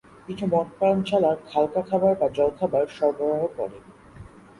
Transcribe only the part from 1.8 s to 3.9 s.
খাবার বা জল খাবার সরবরাহ করে।